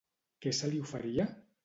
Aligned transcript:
Què 0.45 0.53
se 0.61 0.71
li 0.71 0.81
oferia? 0.87 1.27